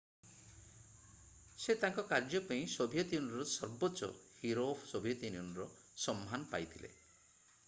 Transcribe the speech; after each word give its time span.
ସେ 1.65 1.75
ତାଙ୍କ 1.83 2.05
କାର୍ଯ୍ୟ 2.13 2.41
ପାଇଁ 2.47 2.63
ସୋଭିଏତ୍ 2.77 3.13
ୟୁନିଅନ୍‌ର 3.19 3.45
ସର୍ବୋଚ୍ଚ 3.53 4.11
ହିରୋ 4.39 4.67
ଅଫ୍ 4.73 4.91
ସୋଭିଏତ୍ 4.95 5.25
ୟୁନିଅନ୍ 5.31 5.69
ସମ୍ମାନ 6.09 6.53
ପାଇଥିଲେ। 6.57 6.91